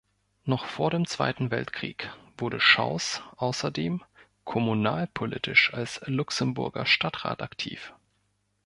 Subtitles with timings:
[0.45, 4.01] Noch vor dem Zweiten Weltkrieg wurde Schaus außerdem
[4.45, 7.93] kommunalpolitisch als Luxemburger Stadtrat aktiv.